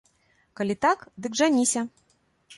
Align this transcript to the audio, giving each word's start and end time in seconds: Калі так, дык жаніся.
Калі 0.59 0.75
так, 0.85 1.05
дык 1.27 1.39
жаніся. 1.43 1.87